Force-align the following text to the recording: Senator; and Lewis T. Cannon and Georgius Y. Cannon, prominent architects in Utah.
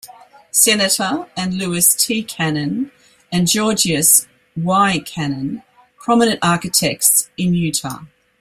Senator; 0.49 1.27
and 1.37 1.53
Lewis 1.59 1.93
T. 1.93 2.23
Cannon 2.23 2.91
and 3.31 3.47
Georgius 3.47 4.25
Y. 4.57 4.97
Cannon, 5.05 5.61
prominent 5.95 6.39
architects 6.41 7.29
in 7.37 7.53
Utah. 7.53 8.05